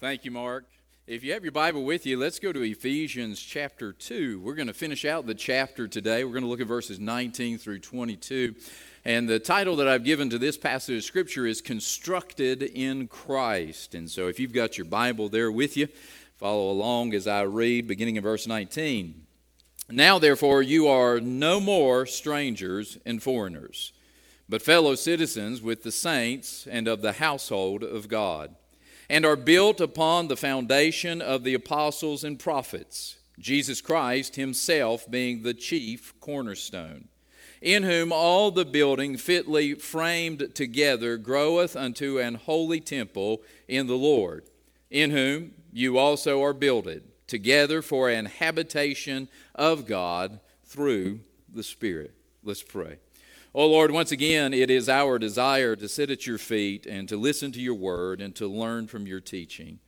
[0.00, 0.64] Thank you, Mark.
[1.08, 4.38] If you have your Bible with you, let's go to Ephesians chapter 2.
[4.38, 6.22] We're going to finish out the chapter today.
[6.22, 8.54] We're going to look at verses 19 through 22.
[9.04, 13.96] And the title that I've given to this passage of Scripture is Constructed in Christ.
[13.96, 15.88] And so if you've got your Bible there with you,
[16.36, 19.26] follow along as I read, beginning in verse 19.
[19.90, 23.92] Now, therefore, you are no more strangers and foreigners,
[24.48, 28.54] but fellow citizens with the saints and of the household of God
[29.08, 35.42] and are built upon the foundation of the apostles and prophets, Jesus Christ himself being
[35.42, 37.08] the chief cornerstone,
[37.62, 43.96] in whom all the building fitly framed together groweth unto an holy temple in the
[43.96, 44.44] Lord,
[44.90, 51.20] in whom you also are builded together for an habitation of God through
[51.52, 52.14] the Spirit.
[52.42, 52.96] Let's pray.
[53.58, 57.16] Oh Lord, once again, it is our desire to sit at your feet and to
[57.16, 59.80] listen to your word and to learn from your teaching.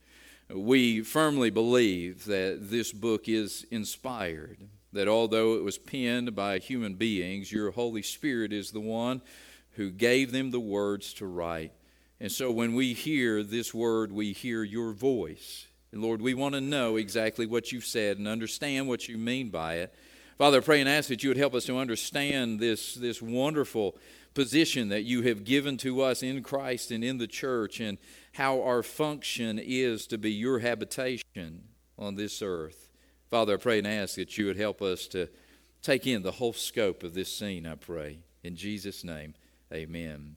[0.53, 4.59] We firmly believe that this book is inspired,
[4.93, 9.23] that although it was penned by human beings, your Holy Spirit is the one
[9.75, 11.71] who gave them the words to write.
[12.19, 15.69] And so when we hear this word, we hear your voice.
[15.93, 19.49] And Lord, we want to know exactly what you've said and understand what you mean
[19.51, 19.95] by it.
[20.41, 23.99] Father, I pray and ask that you would help us to understand this, this wonderful
[24.33, 27.99] position that you have given to us in Christ and in the church, and
[28.33, 31.65] how our function is to be your habitation
[31.99, 32.89] on this earth.
[33.29, 35.29] Father, I pray and ask that you would help us to
[35.83, 38.21] take in the whole scope of this scene, I pray.
[38.43, 39.35] In Jesus' name,
[39.71, 40.37] amen.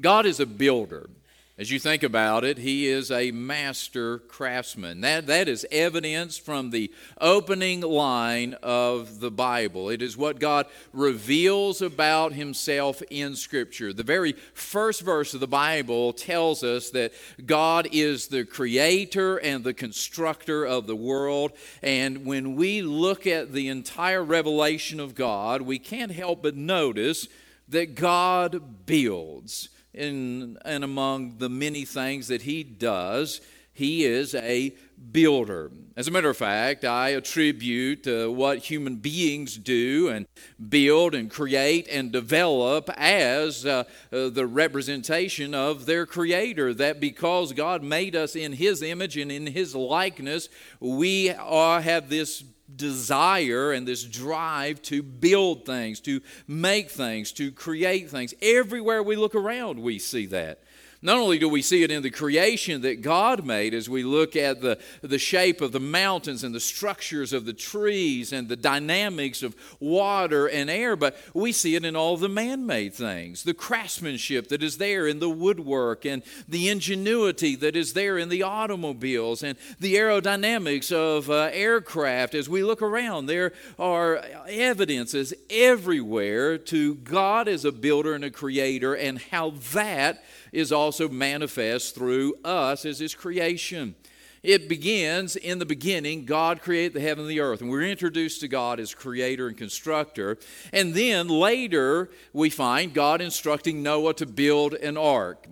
[0.00, 1.10] God is a builder.
[1.56, 5.02] As you think about it, he is a master craftsman.
[5.02, 9.88] That, that is evidence from the opening line of the Bible.
[9.88, 13.92] It is what God reveals about himself in Scripture.
[13.92, 17.12] The very first verse of the Bible tells us that
[17.46, 21.52] God is the creator and the constructor of the world.
[21.84, 27.28] And when we look at the entire revelation of God, we can't help but notice
[27.68, 33.40] that God builds in, and among the many things that he does,
[33.72, 34.72] he is a
[35.10, 35.70] builder.
[35.96, 40.26] As a matter of fact, I attribute uh, what human beings do and
[40.68, 46.74] build and create and develop as uh, uh, the representation of their Creator.
[46.74, 52.08] That because God made us in His image and in His likeness, we are, have
[52.08, 52.44] this
[52.74, 58.34] desire and this drive to build things, to make things, to create things.
[58.40, 60.62] Everywhere we look around, we see that.
[61.04, 64.34] Not only do we see it in the creation that God made as we look
[64.36, 68.56] at the, the shape of the mountains and the structures of the trees and the
[68.56, 73.42] dynamics of water and air, but we see it in all the man made things.
[73.42, 78.30] The craftsmanship that is there in the woodwork and the ingenuity that is there in
[78.30, 82.34] the automobiles and the aerodynamics of uh, aircraft.
[82.34, 88.30] As we look around, there are evidences everywhere to God as a builder and a
[88.30, 93.94] creator and how that is also manifest through us as His creation.
[94.42, 97.62] It begins in the beginning, God created the heaven and the earth.
[97.62, 100.36] And we're introduced to God as creator and constructor.
[100.70, 105.46] And then later, we find God instructing Noah to build an ark.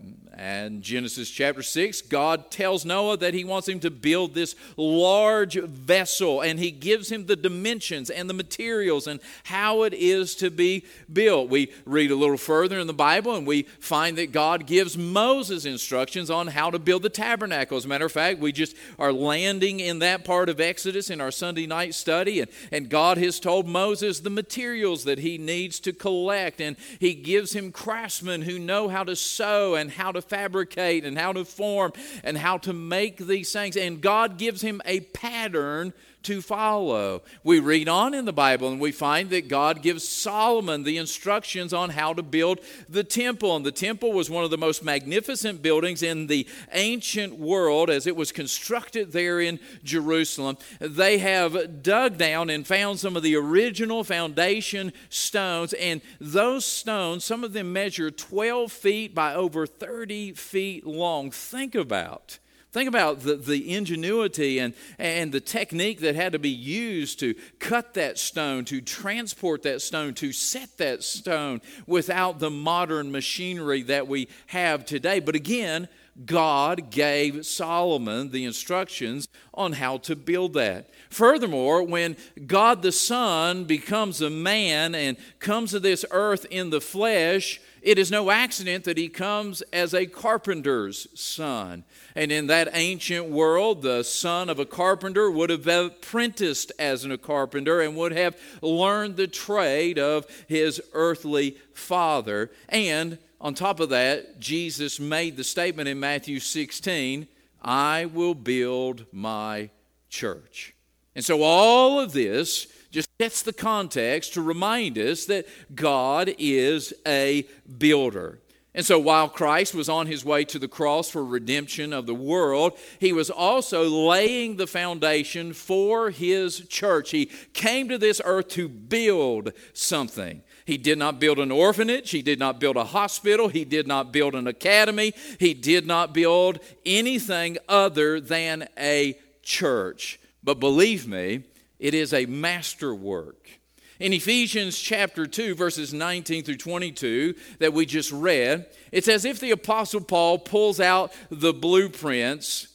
[0.44, 5.54] And Genesis chapter 6, God tells Noah that he wants him to build this large
[5.54, 10.50] vessel, and he gives him the dimensions and the materials and how it is to
[10.50, 11.48] be built.
[11.48, 15.64] We read a little further in the Bible, and we find that God gives Moses
[15.64, 17.76] instructions on how to build the tabernacle.
[17.76, 21.20] As a matter of fact, we just are landing in that part of Exodus in
[21.20, 25.78] our Sunday night study, and, and God has told Moses the materials that he needs
[25.78, 30.31] to collect, and he gives him craftsmen who know how to sew and how to
[30.32, 31.93] fabricate and how to form
[32.25, 33.76] and how to make these things.
[33.76, 35.93] And God gives him a pattern
[36.25, 37.22] to follow.
[37.44, 41.72] We read on in the Bible and we find that God gives Solomon the instructions
[41.72, 43.56] on how to build the temple.
[43.56, 48.06] And the temple was one of the most magnificent buildings in the ancient world as
[48.06, 50.58] it was constructed there in Jerusalem.
[50.81, 57.25] They have dug down and found some of the original foundation stones, and those stones,
[57.25, 61.31] some of them measure 12 feet by over 30 feet long.
[61.31, 62.38] Think about
[62.72, 67.34] Think about the, the ingenuity and, and the technique that had to be used to
[67.58, 73.82] cut that stone, to transport that stone, to set that stone without the modern machinery
[73.82, 75.20] that we have today.
[75.20, 75.86] But again,
[76.24, 80.88] God gave Solomon the instructions on how to build that.
[81.10, 82.16] Furthermore, when
[82.46, 87.99] God the Son becomes a man and comes to this earth in the flesh, it
[87.99, 91.84] is no accident that he comes as a carpenter's son.
[92.14, 97.19] And in that ancient world, the son of a carpenter would have apprenticed as a
[97.19, 102.50] carpenter and would have learned the trade of his earthly father.
[102.69, 107.26] And on top of that, Jesus made the statement in Matthew 16
[107.64, 109.70] I will build my
[110.08, 110.75] church.
[111.14, 116.93] And so all of this just sets the context to remind us that God is
[117.06, 117.47] a
[117.79, 118.39] builder.
[118.75, 122.15] And so while Christ was on his way to the cross for redemption of the
[122.15, 127.11] world, he was also laying the foundation for his church.
[127.11, 130.43] He came to this earth to build something.
[130.65, 132.11] He did not build an orphanage.
[132.11, 133.49] He did not build a hospital.
[133.49, 135.12] He did not build an academy.
[135.39, 140.19] He did not build anything other than a church.
[140.43, 141.44] But believe me,
[141.82, 143.50] it is a masterwork.
[143.99, 149.40] In Ephesians chapter 2, verses 19 through 22, that we just read, it's as if
[149.40, 152.69] the Apostle Paul pulls out the blueprints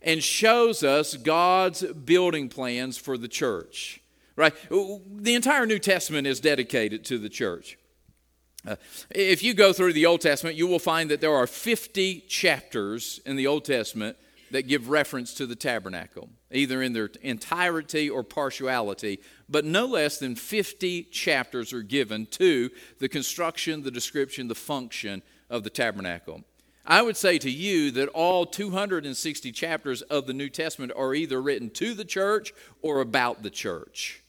[0.00, 4.00] and shows us God's building plans for the church.
[4.36, 4.54] Right?
[4.70, 7.76] The entire New Testament is dedicated to the church.
[8.66, 8.76] Uh,
[9.10, 13.20] if you go through the Old Testament, you will find that there are 50 chapters
[13.26, 14.16] in the Old Testament
[14.52, 19.18] that give reference to the tabernacle, either in their entirety or partiality.
[19.48, 25.22] But no less than 50 chapters are given to the construction, the description, the function
[25.50, 26.44] of the tabernacle.
[26.84, 31.40] I would say to you that all 260 chapters of the New Testament are either
[31.40, 32.52] written to the church
[32.82, 34.21] or about the church.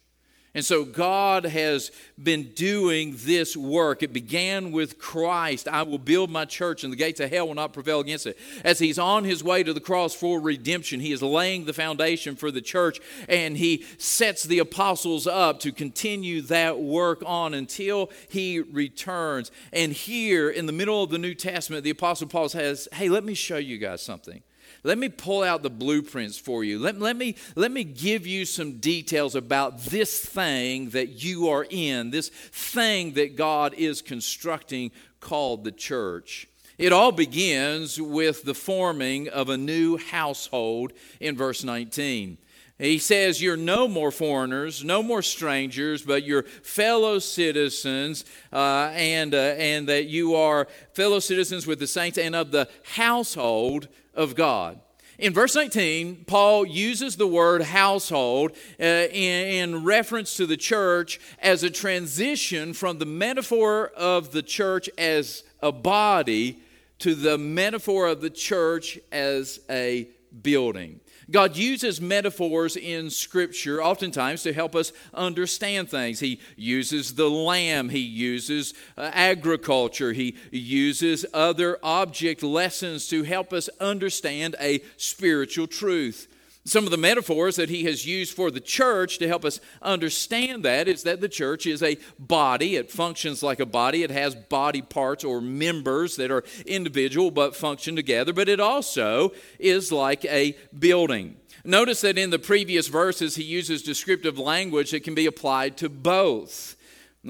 [0.55, 1.91] And so God has
[2.21, 4.03] been doing this work.
[4.03, 5.67] It began with Christ.
[5.67, 8.37] I will build my church, and the gates of hell will not prevail against it.
[8.63, 12.35] As he's on his way to the cross for redemption, he is laying the foundation
[12.35, 18.11] for the church, and he sets the apostles up to continue that work on until
[18.29, 19.49] he returns.
[19.71, 23.23] And here in the middle of the New Testament, the apostle Paul says, Hey, let
[23.23, 24.43] me show you guys something.
[24.83, 26.79] Let me pull out the blueprints for you.
[26.79, 31.65] Let, let, me, let me give you some details about this thing that you are
[31.69, 36.47] in, this thing that God is constructing called the church.
[36.77, 42.37] It all begins with the forming of a new household in verse 19.
[42.79, 49.33] He says, You're no more foreigners, no more strangers, but you're fellow citizens, uh, and,
[49.33, 54.35] uh, and that you are fellow citizens with the saints and of the household of
[54.35, 54.79] God.
[55.19, 61.19] In verse 19, Paul uses the word household uh, in, in, reference to the church
[61.39, 66.59] as a transition from the metaphor of the church as a body
[66.99, 70.07] to the metaphor of the church as a
[70.41, 70.99] building.
[71.31, 76.19] God uses metaphors in Scripture oftentimes to help us understand things.
[76.19, 83.53] He uses the lamb, He uses uh, agriculture, He uses other object lessons to help
[83.53, 86.27] us understand a spiritual truth.
[86.65, 90.63] Some of the metaphors that he has used for the church to help us understand
[90.63, 92.77] that is that the church is a body.
[92.77, 94.01] It functions like a body.
[94.01, 99.33] It has body parts or members that are individual but function together, but it also
[99.59, 101.35] is like a building.
[101.65, 105.89] Notice that in the previous verses, he uses descriptive language that can be applied to
[105.89, 106.77] both.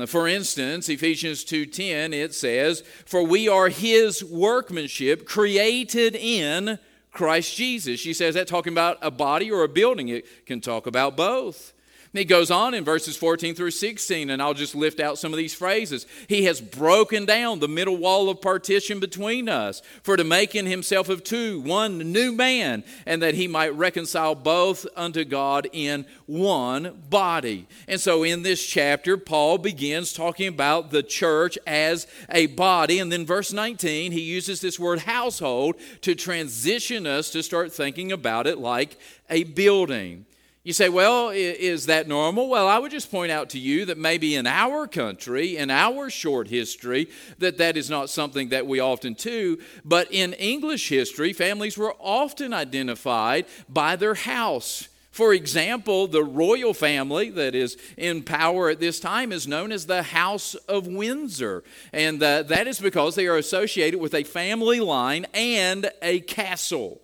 [0.07, 6.79] For instance, Ephesians 2:10 it says, "For we are his workmanship, created in
[7.13, 7.99] Christ Jesus.
[7.99, 10.09] She says that talking about a body or a building.
[10.09, 11.73] It can talk about both.
[12.13, 15.33] And he goes on in verses 14 through 16, and I'll just lift out some
[15.33, 16.05] of these phrases.
[16.27, 20.67] He has broken down the middle wall of partition between us, for to make in
[20.67, 26.05] himself of two one new man, and that he might reconcile both unto God in
[26.27, 27.65] one body.
[27.87, 32.99] And so in this chapter, Paul begins talking about the church as a body.
[32.99, 38.11] And then verse 19, he uses this word household to transition us to start thinking
[38.11, 38.99] about it like
[39.31, 40.27] a building.
[40.65, 42.47] You say, well, is that normal?
[42.47, 46.09] Well, I would just point out to you that maybe in our country, in our
[46.09, 49.59] short history, that that is not something that we often do.
[49.83, 54.87] But in English history, families were often identified by their house.
[55.11, 59.85] For example, the royal family that is in power at this time is known as
[59.85, 61.65] the House of Windsor.
[61.91, 67.02] And uh, that is because they are associated with a family line and a castle.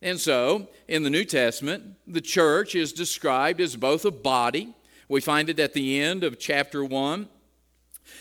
[0.00, 4.74] And so, in the New Testament, the church is described as both a body.
[5.08, 7.28] We find it at the end of chapter 1.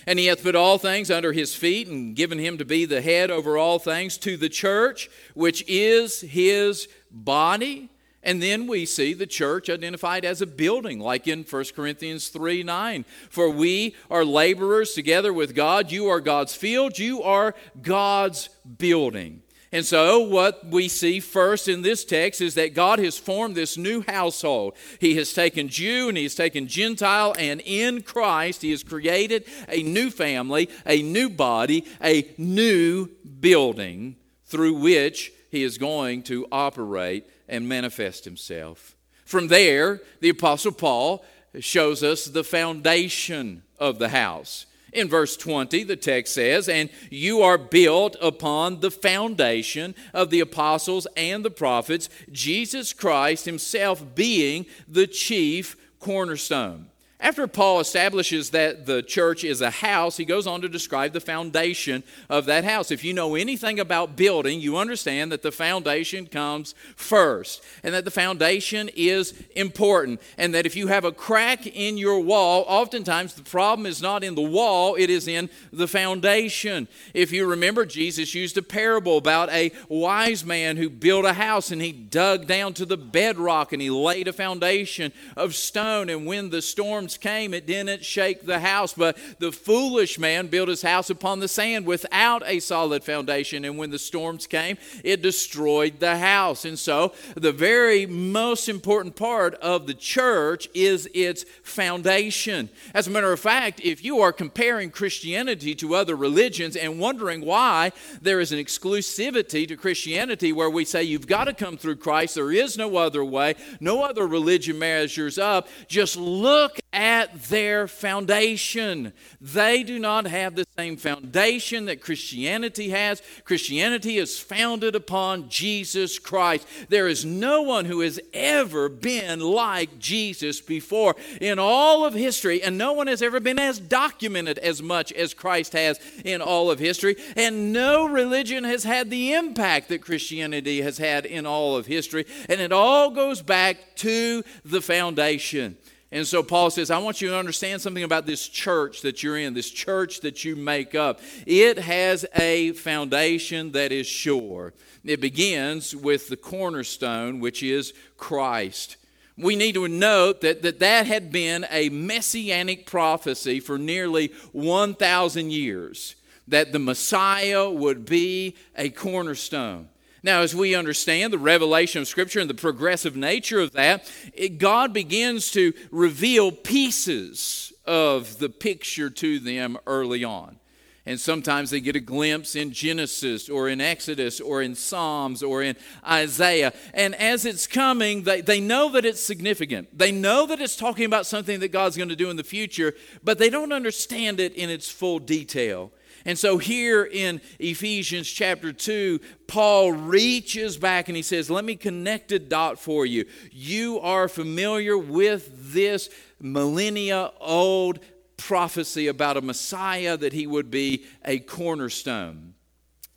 [0.06, 3.02] And he hath put all things under his feet and given him to be the
[3.02, 7.90] head over all things to the church, which is his body
[8.24, 12.64] And then we see the church identified as a building, like in 1 Corinthians 3
[12.64, 13.06] 9.
[13.30, 15.92] For we are laborers together with God.
[15.92, 19.44] You are God's field, you are God's building.
[19.72, 23.78] And so, what we see first in this text is that God has formed this
[23.78, 24.76] new household.
[25.00, 29.44] He has taken Jew and He has taken Gentile, and in Christ He has created
[29.68, 33.10] a new family, a new body, a new
[33.40, 38.96] building through which He is going to operate and manifest himself.
[39.26, 41.26] From there, the Apostle Paul
[41.60, 44.66] shows us the foundation of the house.
[44.98, 50.40] In verse 20, the text says, And you are built upon the foundation of the
[50.40, 56.88] apostles and the prophets, Jesus Christ himself being the chief cornerstone.
[57.20, 61.20] After Paul establishes that the church is a house, he goes on to describe the
[61.20, 62.92] foundation of that house.
[62.92, 68.06] If you know anything about building, you understand that the foundation comes first, and that
[68.06, 73.34] the foundation is important, and that if you have a crack in your wall, oftentimes
[73.34, 76.88] the problem is not in the wall, it is in the foundation.
[77.16, 81.72] If you remember, Jesus used a parable about a wise man who built a house
[81.72, 86.28] and he dug down to the bedrock and he laid a foundation of stone, and
[86.28, 88.94] when the storm storms came, it didn't shake the house.
[88.94, 93.64] But the foolish man built his house upon the sand without a solid foundation.
[93.64, 96.66] And when the storms came, it destroyed the house.
[96.66, 102.70] And so, the very most important part of the church is its foundation.
[102.94, 107.46] As a matter of fact, if you are comparing Christianity to other religions and wondering
[107.46, 111.98] why there is an exclusivity to Christianity where we say you've got to come through
[111.98, 117.88] Christ, there is no other way, no other religion measures up, just look at their
[117.88, 119.14] foundation.
[119.40, 123.22] They do not have the same foundation that Christianity has.
[123.46, 126.68] Christianity is founded upon Jesus Christ.
[126.90, 132.64] There is no one who has ever been like Jesus before in all of history,
[132.64, 136.72] and no one has ever been as documented as much as Christ has in all
[136.72, 141.76] of history, and no religion has had the impact that Christianity has had in all
[141.76, 145.78] of history, and it all goes back to the foundation.
[146.12, 149.38] And so Paul says, I want you to understand something about this church that you're
[149.38, 151.20] in, this church that you make up.
[151.46, 154.74] It has a foundation that is sure.
[155.04, 158.96] It begins with the cornerstone, which is Christ.
[159.38, 165.52] We need to note that that, that had been a messianic prophecy for nearly 1,000
[165.52, 166.16] years,
[166.48, 169.90] that the Messiah would be a cornerstone.
[170.24, 174.58] Now, as we understand the revelation of Scripture and the progressive nature of that, it,
[174.58, 180.60] God begins to reveal pieces of the picture to them early on.
[181.08, 185.64] And sometimes they get a glimpse in Genesis or in Exodus or in Psalms or
[185.64, 186.74] in Isaiah.
[186.94, 189.98] And as it's coming, they, they know that it's significant.
[189.98, 192.94] They know that it's talking about something that God's going to do in the future,
[193.24, 195.94] but they don't understand it in its full detail.
[196.26, 201.78] And so here in Ephesians chapter 2, Paul reaches back and he says, Let me
[201.78, 203.24] connect a dot for you.
[203.50, 206.10] You are familiar with this
[206.42, 208.00] millennia old
[208.38, 212.54] prophecy about a Messiah that he would be a cornerstone.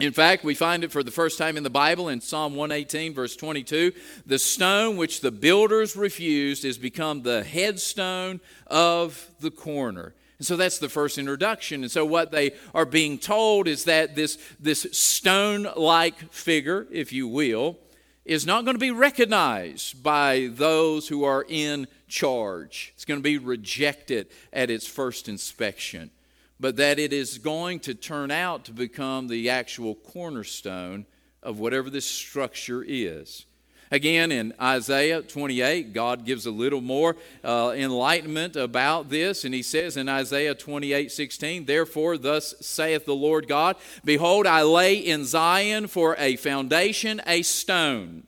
[0.01, 3.13] In fact, we find it for the first time in the Bible in Psalm 118,
[3.13, 3.93] verse 22.
[4.25, 10.15] The stone which the builders refused has become the headstone of the corner.
[10.39, 11.83] And so that's the first introduction.
[11.83, 17.13] And so what they are being told is that this, this stone like figure, if
[17.13, 17.77] you will,
[18.25, 22.93] is not going to be recognized by those who are in charge.
[22.95, 26.11] It's going to be rejected at its first inspection.
[26.59, 31.07] But that it is going to turn out to become the actual cornerstone
[31.43, 33.47] of whatever this structure is.
[33.93, 39.63] Again, in Isaiah 28, God gives a little more uh, enlightenment about this, and he
[39.63, 43.75] says in Isaiah 28 16, Therefore, thus saith the Lord God,
[44.05, 48.23] Behold, I lay in Zion for a foundation a stone,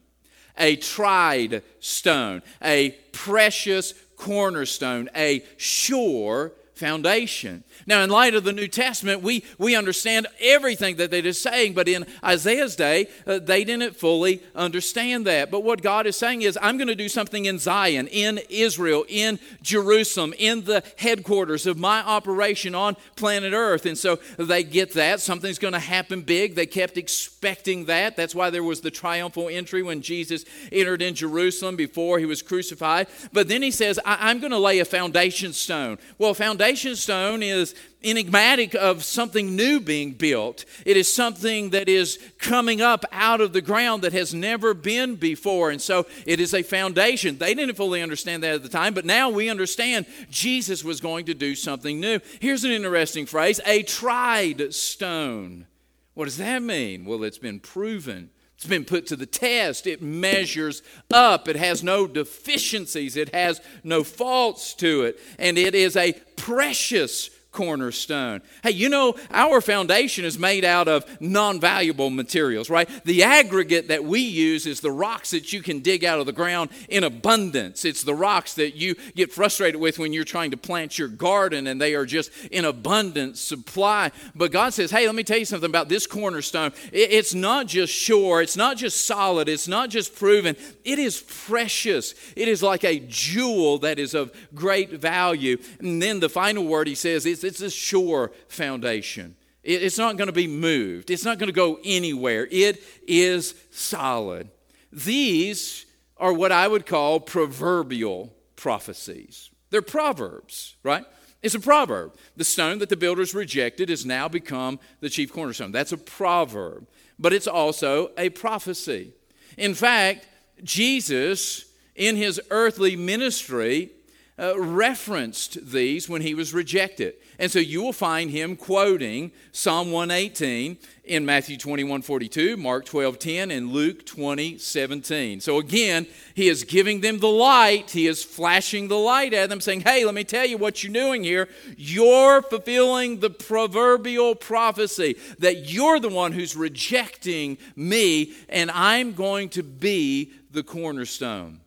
[0.59, 7.62] a tried stone, a precious cornerstone, a sure foundation.
[7.87, 11.87] Now, in light of the New Testament, we, we understand everything that is saying, but
[11.87, 15.49] in Isaiah's day, uh, they didn't fully understand that.
[15.49, 19.05] But what God is saying is, I'm going to do something in Zion, in Israel,
[19.09, 23.87] in Jerusalem, in the headquarters of my operation on planet Earth.
[23.87, 25.21] And so they get that.
[25.21, 26.57] Something's going to happen big.
[26.57, 28.17] They kept expecting that.
[28.17, 32.43] That's why there was the triumphal entry when Jesus entered in Jerusalem before he was
[32.43, 33.07] crucified.
[33.33, 35.99] But then he says, I- am going to lay a foundation stone.
[36.19, 40.64] Well, foundation foundation stone is enigmatic of something new being built.
[40.87, 45.17] It is something that is coming up out of the ground that has never been
[45.17, 45.71] before.
[45.71, 47.37] And so it is a foundation.
[47.37, 51.26] They didn't fully understand that at the time, but now we understand Jesus was going
[51.26, 52.21] to do something new.
[52.41, 55.67] Here's an interesting phrase a tried stone.
[56.14, 57.05] What does that mean?
[57.05, 58.31] Well, it's been proven.
[58.62, 59.88] It's been put to the test.
[59.88, 61.49] It measures up.
[61.49, 63.16] It has no deficiencies.
[63.16, 65.19] It has no faults to it.
[65.37, 68.41] And it is a precious cornerstone.
[68.63, 72.89] Hey, you know, our foundation is made out of non valuable materials, right?
[73.05, 76.33] The aggregate that we use is the rocks that you can dig out of the
[76.33, 77.85] ground in abundance.
[77.85, 81.67] It's the rocks that you get frustrated with when you're trying to plant your garden
[81.67, 84.11] and they are just in abundant supply.
[84.35, 86.73] But God says, hey, let me tell you something about this cornerstone.
[86.93, 92.15] It's not just sure, it's not just solid, it's not just proven, it is precious.
[92.35, 95.59] It is like a jewel that is of great value.
[95.81, 99.37] And then the final word he says is it's, a sure foundation.
[99.63, 102.49] it's not going to be moved, it's not going to go anywhere.
[102.51, 104.51] It is solid.
[104.93, 109.51] These are what I would call proverbial prophecies.
[109.71, 111.05] They're proverbs, right?
[111.43, 112.15] It's a proverb.
[112.37, 115.73] The stone that the builders rejected has now become the chief cornerstone.
[115.73, 116.87] That's a proverb,
[117.19, 119.13] but it's also a prophecy.
[119.59, 120.27] In fact,
[120.63, 121.65] Jesus,
[121.97, 123.91] in his earthly ministry,
[124.39, 127.15] uh, referenced these when he was rejected.
[127.43, 133.19] And so you will find him quoting Psalm 118 in Matthew 21 42, Mark 12
[133.19, 135.41] 10, and Luke 20 17.
[135.41, 137.91] So again, he is giving them the light.
[137.91, 140.93] He is flashing the light at them, saying, Hey, let me tell you what you're
[140.93, 141.49] doing here.
[141.77, 149.49] You're fulfilling the proverbial prophecy that you're the one who's rejecting me, and I'm going
[149.49, 151.59] to be the cornerstone.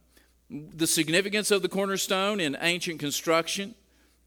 [0.49, 3.75] The significance of the cornerstone in ancient construction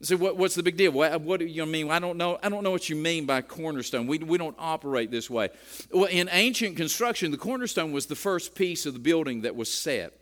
[0.01, 0.93] so what, what's the big deal?
[0.93, 1.91] What, what do you mean?
[1.91, 2.39] I don't know.
[2.41, 4.07] I don't know what you mean by cornerstone.
[4.07, 5.49] We, we don't operate this way.
[5.93, 9.73] Well, in ancient construction, the cornerstone was the first piece of the building that was
[9.73, 10.13] set.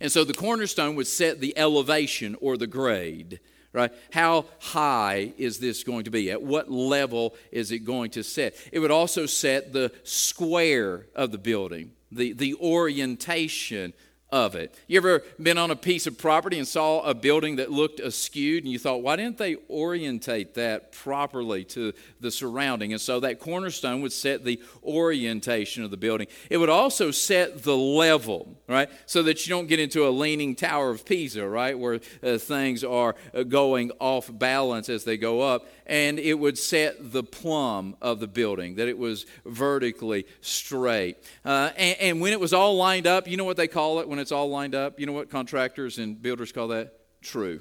[0.00, 3.40] And so the cornerstone would set the elevation or the grade,
[3.72, 3.92] right?
[4.12, 6.30] How high is this going to be?
[6.30, 8.54] At what level is it going to set?
[8.70, 13.92] It would also set the square of the building, the, the orientation
[14.30, 14.74] of it.
[14.86, 18.58] You ever been on a piece of property and saw a building that looked askew
[18.58, 22.92] and you thought, why didn't they orientate that properly to the surrounding?
[22.92, 26.26] And so that cornerstone would set the orientation of the building.
[26.50, 28.90] It would also set the level, right?
[29.06, 31.78] So that you don't get into a leaning tower of Pisa, right?
[31.78, 35.66] Where uh, things are uh, going off balance as they go up.
[35.88, 41.16] And it would set the plumb of the building, that it was vertically straight.
[41.44, 44.08] Uh, and, and when it was all lined up, you know what they call it
[44.08, 46.92] when it's all lined up, you know what contractors and builders call that?
[47.22, 47.60] True.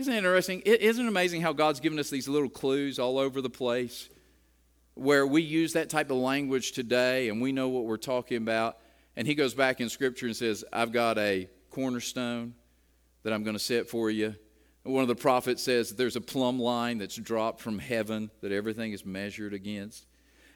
[0.00, 0.60] Isn't it interesting?
[0.60, 4.08] Isn't it amazing how God's given us these little clues all over the place
[4.94, 8.78] where we use that type of language today and we know what we're talking about?
[9.16, 12.54] And He goes back in Scripture and says, I've got a cornerstone
[13.24, 14.34] that I'm going to set for you.
[14.82, 18.92] One of the prophets says there's a plumb line that's dropped from heaven that everything
[18.92, 20.06] is measured against.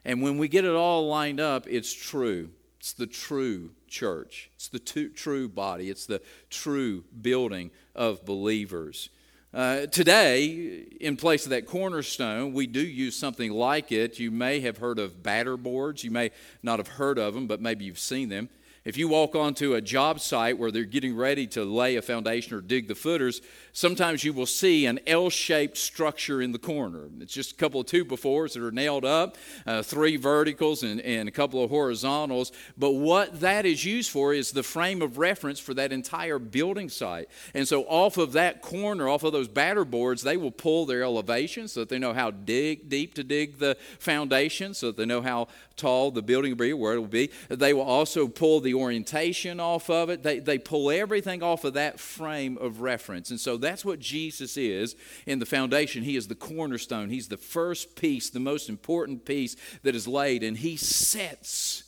[0.05, 2.51] And when we get it all lined up, it's true.
[2.79, 4.51] It's the true church.
[4.57, 5.91] It's the true body.
[5.91, 9.11] It's the true building of believers.
[9.53, 14.19] Uh, today, in place of that cornerstone, we do use something like it.
[14.19, 16.03] You may have heard of batter boards.
[16.03, 16.31] You may
[16.63, 18.49] not have heard of them, but maybe you've seen them.
[18.85, 22.55] If you walk onto a job site where they're getting ready to lay a foundation
[22.55, 23.41] or dig the footers,
[23.75, 27.09] sometimes you will see an L shaped structure in the corner.
[27.21, 31.29] It's just a couple of two-by-fours that are nailed up, uh, three verticals and, and
[31.29, 32.53] a couple of horizontals.
[32.79, 36.89] But what that is used for is the frame of reference for that entire building
[36.89, 37.29] site.
[37.53, 41.03] And so, off of that corner, off of those batter boards, they will pull their
[41.03, 45.05] elevation so that they know how dig, deep to dig the foundation, so that they
[45.05, 47.31] know how tall the building will be, where it will be.
[47.49, 50.23] They will also pull the orientation off of it.
[50.23, 53.31] They, they pull everything off of that frame of reference.
[53.31, 54.97] And so that's what Jesus is
[55.27, 56.03] in the foundation.
[56.03, 60.43] He is the cornerstone, He's the first piece, the most important piece that is laid,
[60.43, 61.85] and He sets.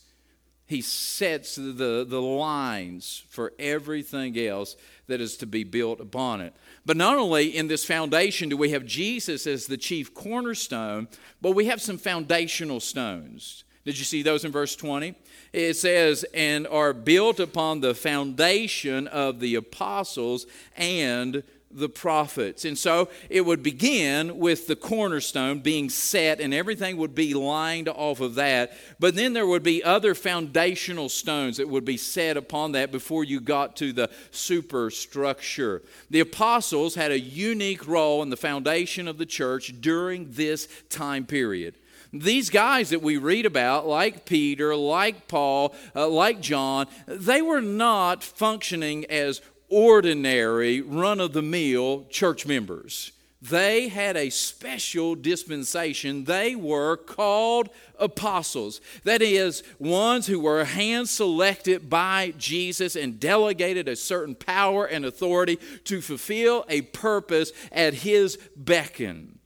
[0.68, 6.54] He sets the, the lines for everything else that is to be built upon it.
[6.84, 11.06] But not only in this foundation do we have Jesus as the chief cornerstone,
[11.40, 13.62] but we have some foundational stones.
[13.84, 15.14] Did you see those in verse 20?
[15.52, 22.64] It says, and are built upon the foundation of the apostles and the prophets.
[22.64, 27.88] And so it would begin with the cornerstone being set, and everything would be lined
[27.88, 28.72] off of that.
[28.98, 33.24] But then there would be other foundational stones that would be set upon that before
[33.24, 35.82] you got to the superstructure.
[36.08, 41.26] The apostles had a unique role in the foundation of the church during this time
[41.26, 41.74] period.
[42.12, 47.60] These guys that we read about, like Peter, like Paul, uh, like John, they were
[47.60, 53.12] not functioning as ordinary, run of the mill church members.
[53.42, 56.24] They had a special dispensation.
[56.24, 58.80] They were called apostles.
[59.04, 65.04] That is, ones who were hand selected by Jesus and delegated a certain power and
[65.04, 69.38] authority to fulfill a purpose at his beckon.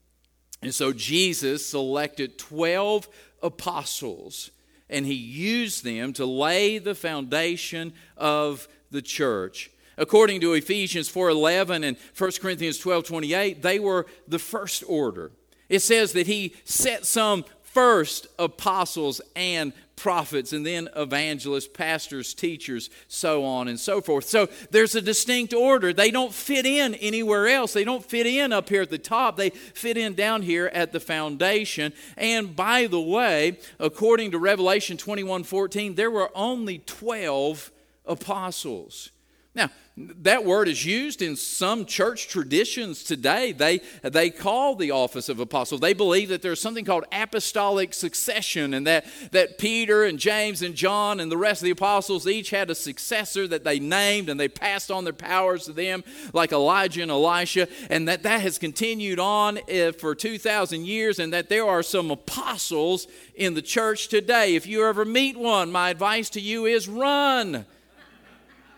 [0.62, 3.08] And so Jesus selected 12
[3.42, 4.50] apostles
[4.88, 9.70] and he used them to lay the foundation of the church.
[10.00, 15.30] According to Ephesians 4:11 and 1 Corinthians 12:28, they were the first order.
[15.68, 22.88] It says that he set some first apostles and prophets and then evangelists, pastors, teachers,
[23.08, 24.26] so on and so forth.
[24.26, 25.92] So there's a distinct order.
[25.92, 27.74] They don't fit in anywhere else.
[27.74, 29.36] They don't fit in up here at the top.
[29.36, 31.92] They fit in down here at the foundation.
[32.16, 37.70] And by the way, according to Revelation 21:14, there were only 12
[38.06, 39.10] apostles.
[39.54, 43.50] Now, that word is used in some church traditions today.
[43.50, 45.78] They, they call the office of apostle.
[45.78, 50.76] They believe that there's something called apostolic succession and that, that Peter and James and
[50.76, 54.38] John and the rest of the apostles each had a successor that they named and
[54.38, 58.56] they passed on their powers to them, like Elijah and Elisha, and that that has
[58.56, 64.08] continued on eh, for 2,000 years, and that there are some apostles in the church
[64.08, 64.54] today.
[64.54, 67.66] If you ever meet one, my advice to you is run.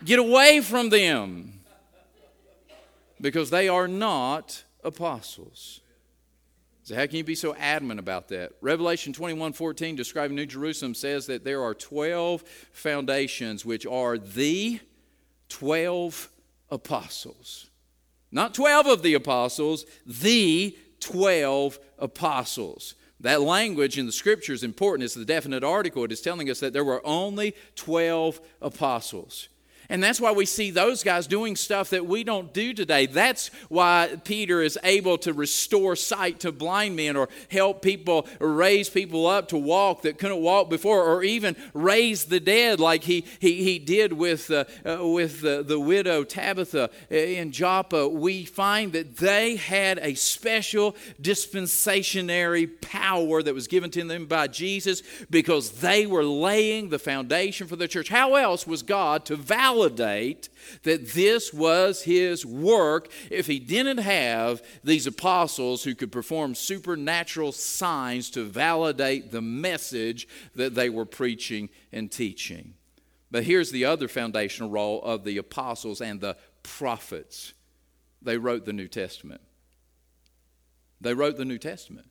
[0.05, 1.61] Get away from them
[3.21, 5.79] because they are not apostles.
[6.83, 8.51] So, how can you be so adamant about that?
[8.59, 14.81] Revelation 21 14, describing New Jerusalem, says that there are 12 foundations, which are the
[15.47, 16.29] 12
[16.69, 17.69] apostles.
[18.33, 22.95] Not 12 of the apostles, the 12 apostles.
[23.21, 25.05] That language in the scripture is important.
[25.05, 26.03] It's the definite article.
[26.03, 29.47] It is telling us that there were only 12 apostles.
[29.89, 33.05] And that's why we see those guys doing stuff that we don't do today.
[33.05, 38.89] That's why Peter is able to restore sight to blind men or help people raise
[38.89, 43.25] people up to walk that couldn't walk before or even raise the dead like he,
[43.39, 48.07] he, he did with, uh, uh, with the, the widow Tabitha in Joppa.
[48.07, 54.47] We find that they had a special dispensationary power that was given to them by
[54.47, 58.09] Jesus because they were laying the foundation for the church.
[58.09, 59.72] How else was God to validate?
[59.73, 60.49] Validate
[60.83, 67.51] that this was his work if he didn't have these apostles who could perform supernatural
[67.51, 72.73] signs to validate the message that they were preaching and teaching.
[73.31, 77.53] But here's the other foundational role of the apostles and the prophets
[78.21, 79.41] they wrote the New Testament.
[81.01, 82.07] They wrote the New Testament.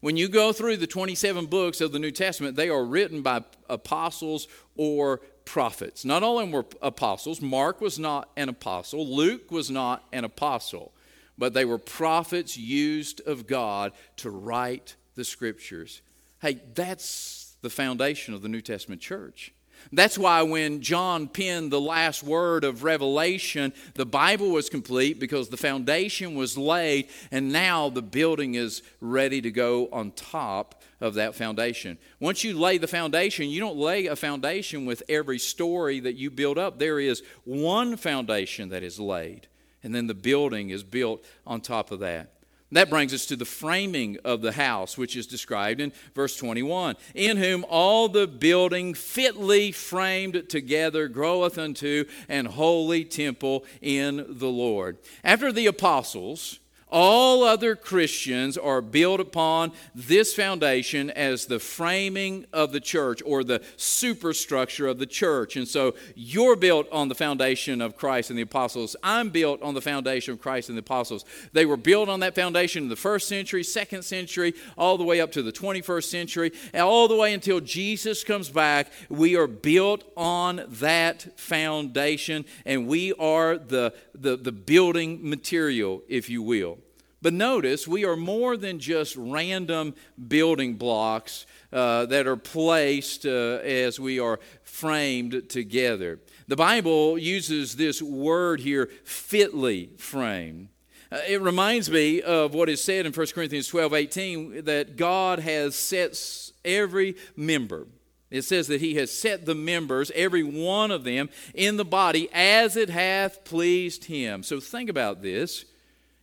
[0.00, 3.42] When you go through the 27 books of the New Testament, they are written by
[3.68, 6.04] apostles or prophets.
[6.04, 7.40] Not all of them were apostles.
[7.40, 10.92] Mark was not an apostle, Luke was not an apostle,
[11.38, 16.02] but they were prophets used of God to write the scriptures.
[16.42, 19.54] Hey, that's the foundation of the New Testament church.
[19.92, 25.48] That's why when John penned the last word of Revelation, the Bible was complete because
[25.48, 31.14] the foundation was laid, and now the building is ready to go on top of
[31.14, 31.98] that foundation.
[32.20, 36.30] Once you lay the foundation, you don't lay a foundation with every story that you
[36.30, 36.78] build up.
[36.78, 39.48] There is one foundation that is laid,
[39.82, 42.32] and then the building is built on top of that.
[42.72, 46.96] That brings us to the framing of the house, which is described in verse 21
[47.14, 54.48] In whom all the building fitly framed together groweth unto an holy temple in the
[54.48, 54.98] Lord.
[55.22, 62.70] After the apostles, all other Christians are built upon this foundation as the framing of
[62.70, 65.56] the church or the superstructure of the church.
[65.56, 68.94] And so you're built on the foundation of Christ and the apostles.
[69.02, 71.24] I'm built on the foundation of Christ and the apostles.
[71.52, 75.20] They were built on that foundation in the first century, second century, all the way
[75.20, 78.92] up to the 21st century, all the way until Jesus comes back.
[79.08, 86.30] We are built on that foundation, and we are the, the, the building material, if
[86.30, 86.78] you will.
[87.22, 89.94] But notice, we are more than just random
[90.28, 96.20] building blocks uh, that are placed uh, as we are framed together.
[96.46, 100.68] The Bible uses this word here, fitly framed.
[101.10, 105.38] Uh, it reminds me of what is said in 1 Corinthians 12 18 that God
[105.38, 106.16] has set
[106.64, 107.86] every member.
[108.30, 112.28] It says that he has set the members, every one of them, in the body
[112.32, 114.42] as it hath pleased him.
[114.42, 115.64] So think about this.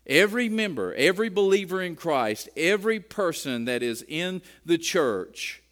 [0.06, 5.64] Every member, every believer in Christ, every person that is in the church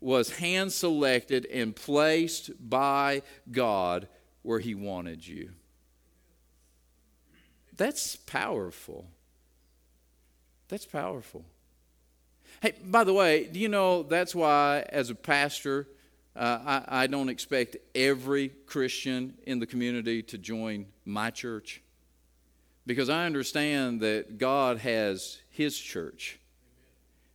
[0.00, 4.08] was hand selected and placed by God
[4.42, 5.50] where he wanted you.
[7.76, 9.06] That's powerful.
[10.68, 11.44] That's powerful.
[12.60, 15.86] Hey, by the way, do you know that's why, as a pastor,
[16.34, 21.82] uh, I, I don't expect every Christian in the community to join my church?
[22.88, 26.40] Because I understand that God has His church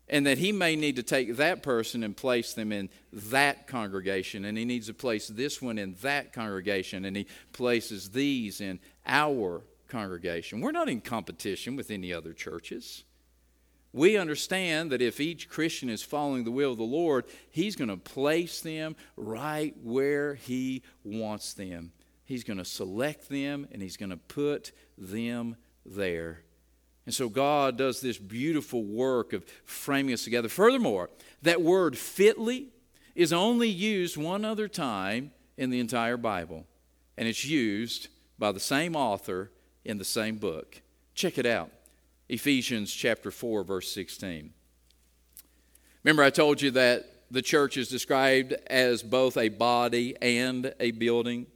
[0.09, 4.43] and that he may need to take that person and place them in that congregation
[4.43, 8.79] and he needs to place this one in that congregation and he places these in
[9.05, 13.05] our congregation we're not in competition with any other churches
[13.93, 17.91] we understand that if each Christian is following the will of the Lord, He's going
[17.91, 21.91] to place them right where He wants them.
[22.25, 26.41] He's going to select them and He's going to put them there.
[27.05, 30.49] And so God does this beautiful work of framing us together.
[30.49, 31.09] Furthermore,
[31.41, 32.69] that word fitly
[33.15, 36.65] is only used one other time in the entire Bible,
[37.17, 38.07] and it's used
[38.39, 39.51] by the same author
[39.85, 40.81] in the same book.
[41.13, 41.69] Check it out
[42.29, 44.51] Ephesians chapter 4, verse 16.
[46.03, 50.91] Remember, I told you that the church is described as both a body and a
[50.91, 51.47] building.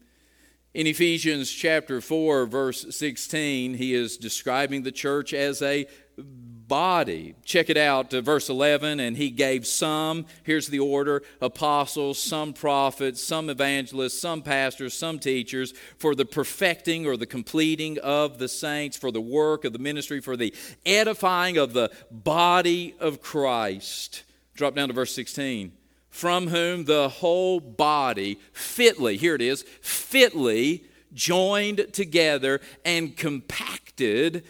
[0.78, 5.88] In Ephesians chapter 4, verse 16, he is describing the church as a
[6.20, 7.34] body.
[7.44, 9.00] Check it out, uh, verse 11.
[9.00, 15.18] And he gave some, here's the order apostles, some prophets, some evangelists, some pastors, some
[15.18, 19.80] teachers, for the perfecting or the completing of the saints, for the work of the
[19.80, 20.54] ministry, for the
[20.86, 24.26] edifying of the body of Christ.
[24.54, 25.72] Drop down to verse 16
[26.18, 34.44] from whom the whole body fitly, here it is, fitly joined together and compacted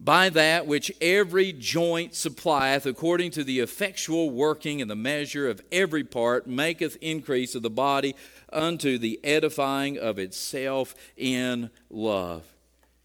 [0.00, 5.62] by that which every joint supplieth, according to the effectual working and the measure of
[5.70, 8.16] every part, maketh increase of the body
[8.52, 12.42] unto the edifying of itself in love.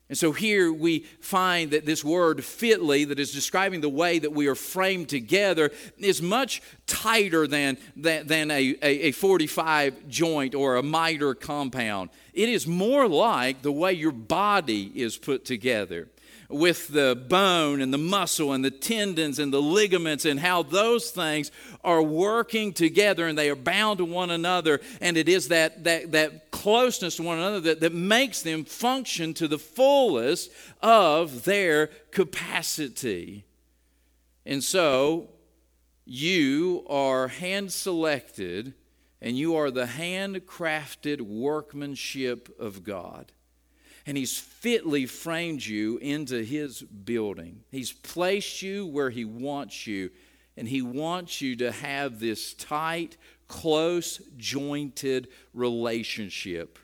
[0.08, 4.34] And so here we find that this word fitly, that is describing the way that
[4.34, 10.54] we are framed together, is much tighter than, than, than a, a, a 45 joint
[10.54, 12.12] or a miter compound.
[12.34, 16.08] It is more like the way your body is put together
[16.50, 21.10] with the bone and the muscle and the tendons and the ligaments and how those
[21.12, 21.52] things
[21.84, 24.80] are working together and they are bound to one another.
[25.02, 29.34] And it is that, that, that closeness to one another that, that makes them function
[29.36, 33.46] to the fullest of their capacity.
[34.46, 35.30] And so
[36.06, 38.74] you are hand selected
[39.22, 43.32] and you are the handcrafted workmanship of God
[44.06, 47.62] and He's fitly framed you into His building.
[47.72, 50.12] He's placed you where He wants you,
[50.56, 56.80] and He wants you to have this tight, close jointed relationship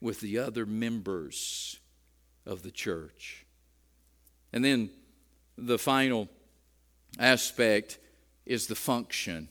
[0.00, 1.78] with the other members
[2.46, 3.44] of the church.
[4.52, 4.90] And then
[5.56, 6.28] the final
[7.18, 7.98] aspect
[8.46, 9.48] is the function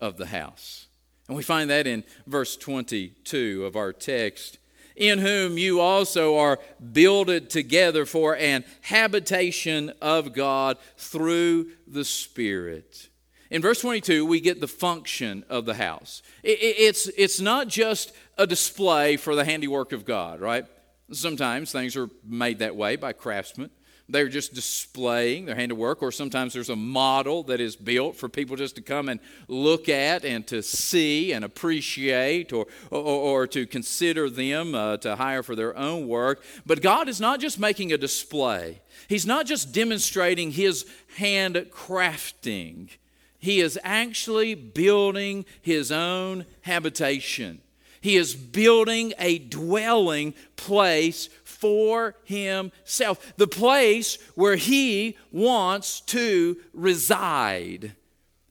[0.00, 0.86] of the house.
[1.28, 4.58] And we find that in verse 22 of our text
[5.00, 6.58] in whom you also are
[6.92, 13.08] builded together for an habitation of God through the Spirit.
[13.50, 16.22] In verse 22, we get the function of the house.
[16.42, 20.66] It's, it's not just a display for the handiwork of God, right?
[21.10, 23.70] Sometimes things are made that way by craftsmen.
[24.10, 28.56] They're just displaying their handiwork, or sometimes there's a model that is built for people
[28.56, 33.66] just to come and look at and to see and appreciate or, or, or to
[33.66, 36.42] consider them uh, to hire for their own work.
[36.66, 42.90] But God is not just making a display, He's not just demonstrating His hand crafting,
[43.38, 47.60] He is actually building His own habitation.
[48.00, 51.28] He is building a dwelling place
[51.60, 57.94] for himself, the place where he wants to reside.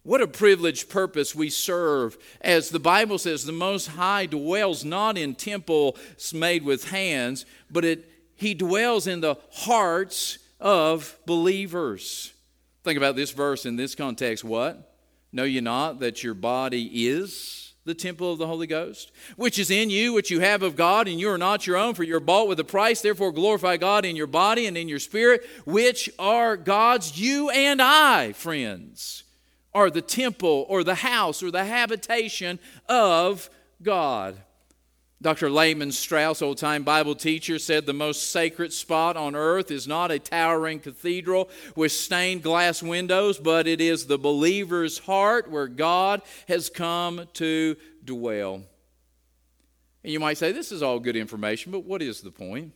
[0.04, 2.18] What a privileged purpose we serve.
[2.42, 5.98] As the Bible says, the Most High dwells not in temples
[6.34, 12.34] made with hands, but it, he dwells in the hearts of believers.
[12.84, 14.44] Think about this verse in this context.
[14.44, 14.96] What?
[15.32, 19.72] Know ye not that your body is the temple of the Holy Ghost, which is
[19.72, 22.20] in you, which you have of God, and you are not your own, for you're
[22.20, 23.02] bought with a price.
[23.02, 27.20] Therefore, glorify God in your body and in your spirit, which are God's.
[27.20, 29.24] You and I, friends,
[29.74, 33.50] are the temple or the house or the habitation of
[33.82, 34.36] God.
[35.22, 35.50] Dr.
[35.50, 40.12] Lehman Strauss, old time Bible teacher, said the most sacred spot on earth is not
[40.12, 46.22] a towering cathedral with stained glass windows, but it is the believer's heart where God
[46.48, 48.64] has come to dwell.
[50.04, 52.72] And you might say, this is all good information, but what is the point?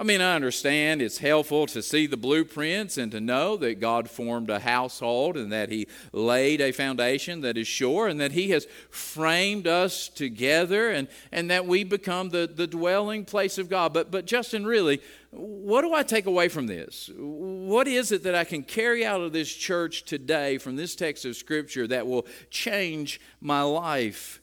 [0.00, 4.08] I mean, I understand it's helpful to see the blueprints and to know that God
[4.08, 8.50] formed a household and that He laid a foundation that is sure and that He
[8.50, 13.92] has framed us together and, and that we become the, the dwelling place of God.
[13.92, 15.00] But, but, Justin, really,
[15.32, 17.10] what do I take away from this?
[17.16, 21.24] What is it that I can carry out of this church today from this text
[21.24, 24.40] of Scripture that will change my life?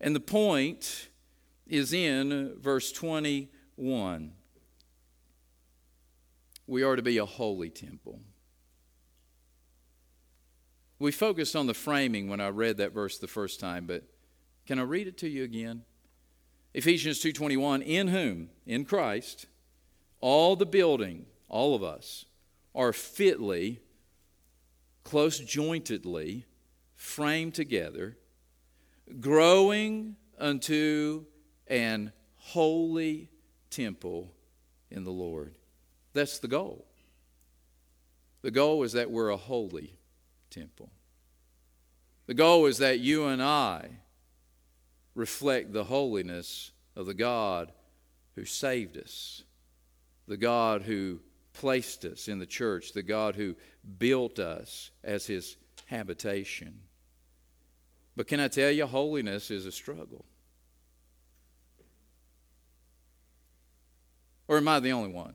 [0.00, 1.10] And the point
[1.68, 4.32] is in verse 21
[6.66, 8.20] we are to be a holy temple.
[10.98, 14.04] We focused on the framing when I read that verse the first time, but
[14.66, 15.84] can I read it to you again?
[16.74, 19.46] Ephesians 2:21 in whom in Christ
[20.20, 22.26] all the building all of us
[22.74, 23.80] are fitly
[25.04, 26.44] close jointedly
[26.94, 28.18] framed together
[29.20, 31.24] growing unto
[31.68, 33.30] an holy
[33.70, 34.34] temple
[34.90, 35.56] in the Lord
[36.16, 36.86] that's the goal.
[38.42, 39.98] The goal is that we're a holy
[40.50, 40.90] temple.
[42.26, 43.88] The goal is that you and I
[45.14, 47.72] reflect the holiness of the God
[48.34, 49.42] who saved us,
[50.26, 51.20] the God who
[51.52, 53.56] placed us in the church, the God who
[53.98, 56.80] built us as his habitation.
[58.14, 60.24] But can I tell you, holiness is a struggle.
[64.48, 65.34] Or am I the only one?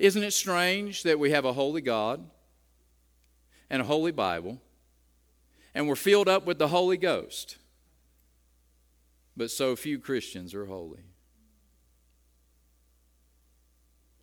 [0.00, 2.24] Isn't it strange that we have a holy God
[3.68, 4.58] and a holy Bible
[5.74, 7.58] and we're filled up with the Holy Ghost,
[9.36, 11.02] but so few Christians are holy?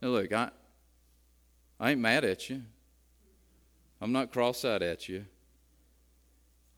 [0.01, 0.49] Now, look, I,
[1.79, 2.63] I ain't mad at you.
[4.01, 5.25] I'm not cross eyed at you.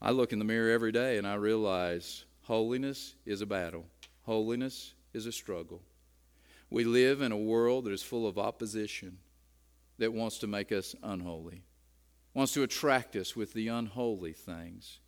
[0.02, 3.86] I look in the mirror every day and I realize holiness is a battle,
[4.24, 5.80] holiness is a struggle.
[6.70, 9.18] We live in a world that is full of opposition
[9.98, 11.62] that wants to make us unholy,
[12.32, 15.00] wants to attract us with the unholy things,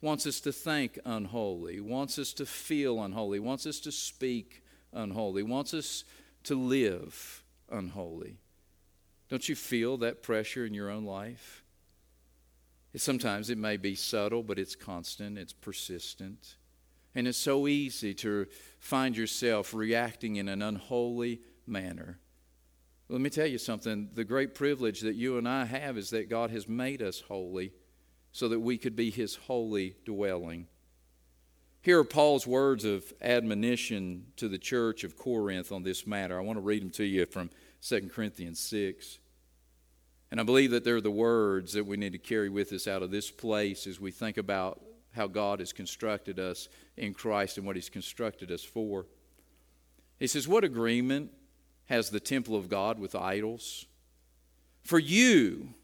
[0.00, 5.42] wants us to think unholy, wants us to feel unholy, wants us to speak unholy,
[5.42, 6.04] wants us
[6.44, 8.38] to live unholy.
[9.28, 11.64] Don't you feel that pressure in your own life?
[12.96, 16.56] Sometimes it may be subtle, but it's constant, it's persistent.
[17.18, 18.46] And it's so easy to
[18.78, 22.20] find yourself reacting in an unholy manner.
[23.08, 24.10] Let me tell you something.
[24.14, 27.72] The great privilege that you and I have is that God has made us holy
[28.30, 30.68] so that we could be His holy dwelling.
[31.82, 36.38] Here are Paul's words of admonition to the church of Corinth on this matter.
[36.38, 37.50] I want to read them to you from
[37.82, 39.18] 2 Corinthians 6.
[40.30, 43.02] And I believe that they're the words that we need to carry with us out
[43.02, 44.80] of this place as we think about
[45.18, 49.04] how God has constructed us in Christ and what He's constructed us for.
[50.18, 51.30] He says, What agreement
[51.86, 53.84] has the temple of God with idols?
[54.82, 55.74] For you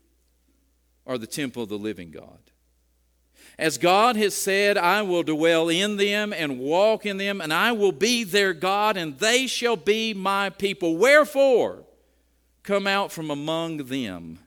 [1.07, 2.38] are the temple of the living God.
[3.59, 7.73] As God has said, I will dwell in them and walk in them, and I
[7.73, 10.97] will be their God, and they shall be my people.
[10.97, 11.85] Wherefore,
[12.62, 14.38] come out from among them,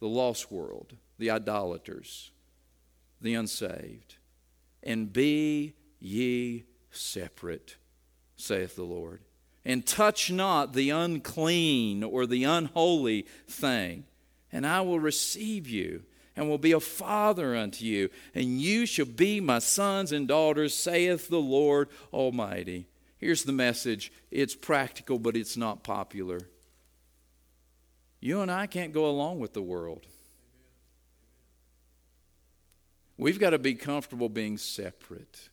[0.00, 2.30] the lost world, the idolaters,
[3.20, 4.16] the unsaved,
[4.82, 7.76] and be ye separate,
[8.36, 9.22] saith the Lord.
[9.64, 14.04] And touch not the unclean or the unholy thing,
[14.50, 16.04] and I will receive you
[16.38, 20.72] and will be a father unto you, and you shall be my sons and daughters,
[20.72, 22.86] saith the Lord Almighty.
[23.18, 26.40] Here's the message it's practical, but it's not popular.
[28.20, 30.06] You and I can't go along with the world.
[33.18, 35.50] We've got to be comfortable being separate.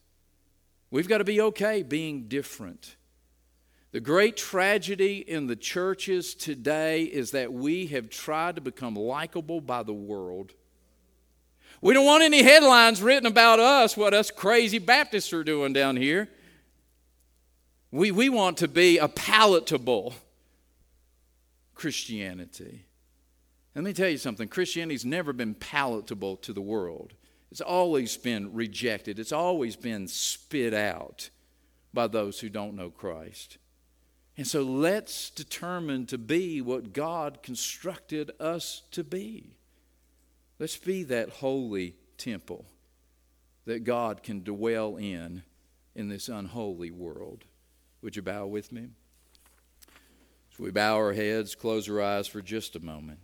[0.91, 2.95] We've got to be okay being different.
[3.91, 9.62] The great tragedy in the churches today is that we have tried to become likable
[9.62, 10.54] by the world.
[11.82, 15.97] We don't want any headlines written about us, what us crazy Baptists are doing down
[15.97, 16.30] here.
[17.91, 20.13] We, we want to be a palatable
[21.73, 22.85] Christianity.
[23.73, 27.13] Let me tell you something Christianity's never been palatable to the world.
[27.56, 31.29] It's always been rejected, it's always been spit out
[31.93, 33.60] by those who don't know Christ.
[34.35, 39.56] And so let's determine to be what God constructed us to be.
[40.60, 42.65] Let's be that holy temple
[43.63, 45.41] that God can dwell in
[45.95, 47.45] in this unholy world.
[48.01, 48.89] Would you bow with me?
[50.58, 53.19] So we bow our heads, close our eyes for just a moment.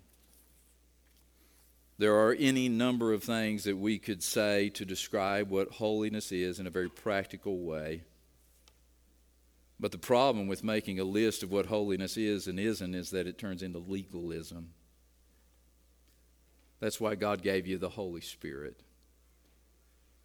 [2.01, 6.59] There are any number of things that we could say to describe what holiness is
[6.59, 8.01] in a very practical way.
[9.79, 13.27] But the problem with making a list of what holiness is and isn't is that
[13.27, 14.69] it turns into legalism.
[16.79, 18.81] That's why God gave you the Holy Spirit.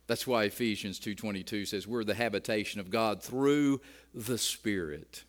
[0.06, 3.82] That's why Ephesians 2:22 says we're the habitation of God through
[4.14, 5.24] the Spirit.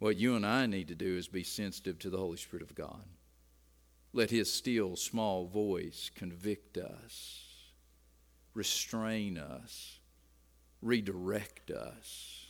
[0.00, 2.74] What you and I need to do is be sensitive to the Holy Spirit of
[2.74, 3.04] God.
[4.12, 7.44] Let his still small voice convict us,
[8.52, 10.00] restrain us,
[10.82, 12.46] redirect us,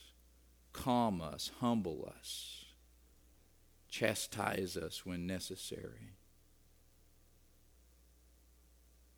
[0.72, 2.64] calm us, humble us,
[3.88, 6.16] chastise us when necessary.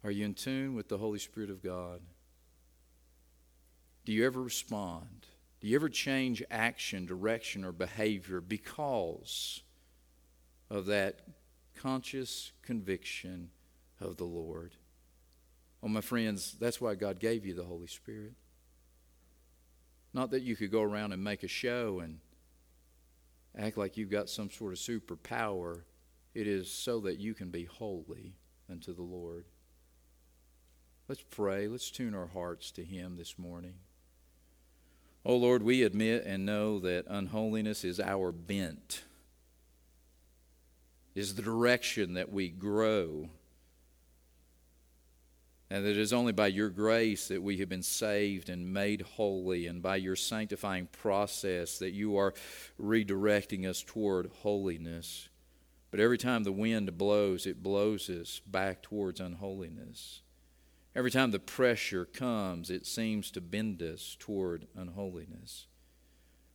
[0.02, 2.02] Are you in tune with the Holy Spirit of God?
[4.04, 5.26] Do you ever respond?
[5.60, 9.62] Do you ever change action, direction, or behavior because
[10.68, 11.20] of that
[11.84, 13.50] conscious conviction
[14.00, 14.72] of the Lord?
[15.82, 18.32] Oh, my friends, that's why God gave you the Holy Spirit.
[20.14, 22.20] Not that you could go around and make a show and
[23.58, 25.82] act like you've got some sort of superpower.
[26.32, 28.36] It is so that you can be holy
[28.70, 29.44] unto the Lord.
[31.06, 31.68] Let's pray.
[31.68, 33.74] Let's tune our hearts to Him this morning.
[35.22, 39.02] Oh Lord, we admit and know that unholiness is our bent,
[41.14, 43.28] is the direction that we grow.
[45.70, 49.02] And that it is only by your grace that we have been saved and made
[49.02, 52.34] holy, and by your sanctifying process that you are
[52.80, 55.28] redirecting us toward holiness.
[55.90, 60.22] But every time the wind blows, it blows us back towards unholiness.
[60.94, 65.66] Every time the pressure comes, it seems to bend us toward unholiness.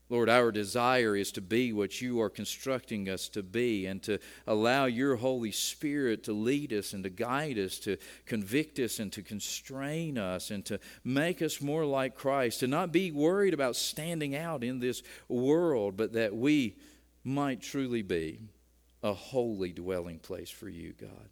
[0.10, 4.18] Lord, our desire is to be what you are constructing us to be and to
[4.48, 9.14] allow your Holy Spirit to lead us and to guide us, to convict us and
[9.14, 13.76] to constrain us and to make us more like Christ, to not be worried about
[13.76, 16.76] standing out in this world, but that we
[17.24, 18.40] might truly be
[19.04, 21.30] a holy dwelling place for you, God.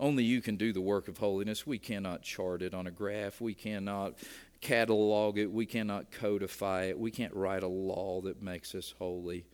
[0.00, 1.66] Only you can do the work of holiness.
[1.66, 3.40] We cannot chart it on a graph.
[3.40, 4.14] We cannot
[4.60, 5.50] catalog it.
[5.52, 6.98] We cannot codify it.
[6.98, 9.46] We can't write a law that makes us holy.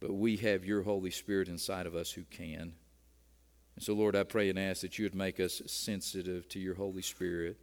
[0.00, 2.74] But we have your Holy Spirit inside of us who can.
[3.76, 6.74] And so, Lord, I pray and ask that you would make us sensitive to your
[6.74, 7.58] Holy Spirit.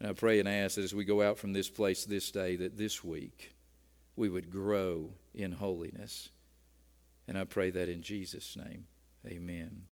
[0.00, 2.56] And I pray and ask that as we go out from this place this day,
[2.56, 3.54] that this week
[4.16, 6.30] we would grow in holiness.
[7.28, 8.86] And I pray that in Jesus' name.
[9.26, 9.82] Amen.